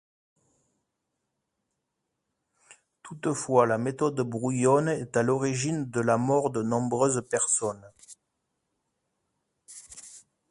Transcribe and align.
Toutefois 3.03 3.67
la 3.67 3.77
méthode 3.77 4.19
brouillonne 4.21 4.87
est 4.87 5.15
à 5.15 5.21
l'origine 5.21 5.91
de 5.91 5.99
la 6.01 6.17
mort 6.17 6.49
de 6.49 6.63
nombreuses 6.63 7.23
personnes. 7.29 7.85